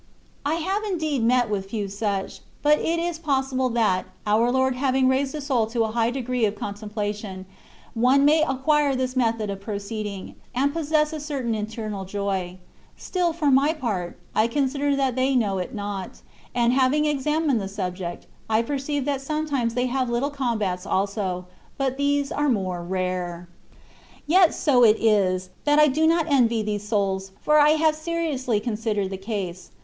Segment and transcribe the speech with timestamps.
[0.43, 5.07] I have indeed met with few such; but it is possible that, our Lord having
[5.07, 7.45] raised a soul to a high degree of contemplation,
[7.93, 12.57] one may acquire this method of proceeding, and possess a certain internal joy.
[12.97, 16.21] Still, for my part, I consider that they know it not:
[16.55, 21.45] and having examined the subject, I perceive that sometimes they have their little combats also,
[21.77, 23.47] but these are more rare.
[24.27, 24.97] 236 CONCEPTIONS OP DIVINE LOVE.
[24.97, 28.59] Yet 80 it is, that I do not envy these souls, for I have seriously
[28.59, 29.69] considered the case.